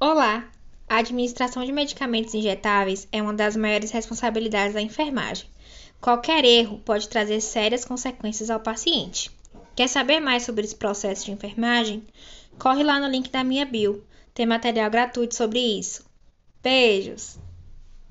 [0.00, 0.48] Olá!
[0.88, 5.48] A administração de medicamentos injetáveis é uma das maiores responsabilidades da enfermagem.
[6.00, 9.28] Qualquer erro pode trazer sérias consequências ao paciente.
[9.74, 12.06] Quer saber mais sobre esse processo de enfermagem?
[12.60, 14.04] Corre lá no link da minha bio.
[14.32, 16.04] Tem material gratuito sobre isso.
[16.62, 17.36] Beijos!